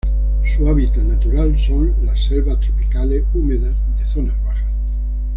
[0.43, 4.71] Su hábitat natural son los selvas tropicales húmedas de zonas bajas.